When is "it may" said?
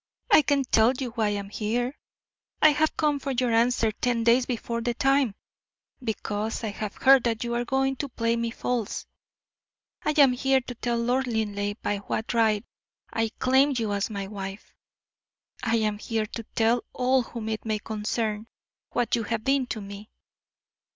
17.47-17.77